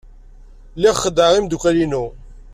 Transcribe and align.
Lliɣ 0.75 0.95
xeddɛeɣ 1.03 1.33
imeddukal-inu. 1.35 2.05